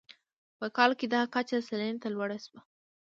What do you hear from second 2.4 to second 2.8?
شوه.